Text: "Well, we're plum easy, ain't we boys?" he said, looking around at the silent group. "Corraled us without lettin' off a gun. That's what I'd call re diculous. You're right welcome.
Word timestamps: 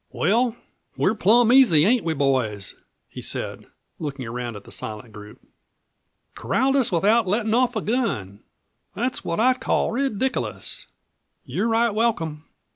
"Well, 0.11 0.55
we're 0.97 1.13
plum 1.13 1.51
easy, 1.53 1.85
ain't 1.85 2.03
we 2.03 2.15
boys?" 2.15 2.73
he 3.07 3.21
said, 3.21 3.67
looking 3.99 4.25
around 4.25 4.55
at 4.55 4.63
the 4.63 4.71
silent 4.71 5.13
group. 5.13 5.39
"Corraled 6.33 6.75
us 6.75 6.91
without 6.91 7.27
lettin' 7.27 7.53
off 7.53 7.75
a 7.75 7.81
gun. 7.83 8.39
That's 8.95 9.23
what 9.23 9.39
I'd 9.39 9.61
call 9.61 9.91
re 9.91 10.09
diculous. 10.09 10.87
You're 11.45 11.67
right 11.67 11.91
welcome. 11.91 12.45